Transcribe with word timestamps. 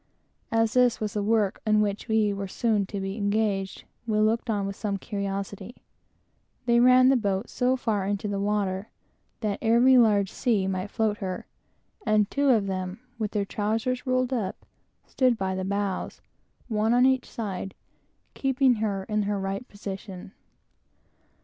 As 0.51 0.73
this 0.73 0.99
was 0.99 1.13
the 1.13 1.21
work 1.21 1.61
in 1.63 1.79
which 1.79 2.07
we 2.07 2.33
were 2.33 2.47
soon 2.47 2.87
to 2.87 2.99
be 2.99 3.17
engaged, 3.17 3.83
we 4.07 4.17
looked 4.17 4.49
on 4.49 4.65
with 4.65 4.75
some 4.75 4.97
curiosity. 4.97 5.75
They 6.65 6.79
ran 6.79 7.09
the 7.09 7.15
boat 7.15 7.43
into 7.43 7.45
the 8.27 8.39
water 8.39 8.87
so 8.89 8.89
far 9.45 9.47
that 9.47 9.59
every 9.61 9.99
large 9.99 10.31
sea 10.31 10.65
might 10.65 10.89
float 10.89 11.19
her, 11.19 11.45
and 12.03 12.31
two 12.31 12.49
of 12.49 12.65
them, 12.65 12.99
with 13.19 13.29
their 13.29 13.45
trowsers 13.45 14.07
rolled 14.07 14.33
up, 14.33 14.65
stood 15.05 15.37
by 15.37 15.53
the 15.53 15.63
bows, 15.63 16.19
one 16.67 16.95
on 16.95 17.05
each 17.05 17.29
side, 17.29 17.75
keeping 18.33 18.73
her 18.77 19.03
in 19.03 19.21
her 19.29 19.37
right 19.39 19.67
position. 19.67 20.31